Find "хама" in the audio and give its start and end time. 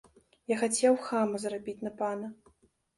1.05-1.43